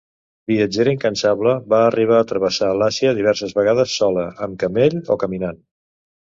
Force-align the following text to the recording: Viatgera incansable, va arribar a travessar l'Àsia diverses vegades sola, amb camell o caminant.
Viatgera 0.51 0.93
incansable, 0.95 1.53
va 1.73 1.81
arribar 1.89 2.17
a 2.21 2.27
travessar 2.33 2.71
l'Àsia 2.79 3.13
diverses 3.21 3.55
vegades 3.61 3.95
sola, 4.03 4.27
amb 4.49 4.61
camell 4.67 5.01
o 5.19 5.23
caminant. 5.27 5.65